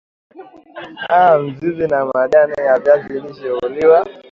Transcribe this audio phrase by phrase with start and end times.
[1.39, 4.05] mizizi na majani ya viazi lishe huliwa